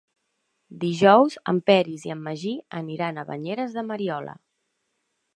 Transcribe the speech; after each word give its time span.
Dijous 0.83 1.35
en 1.51 1.59
Peris 1.67 2.05
i 2.09 2.13
en 2.13 2.23
Magí 2.27 2.53
aniran 2.79 3.19
a 3.19 3.25
Banyeres 3.27 3.75
de 3.77 3.83
Mariola. 3.91 4.33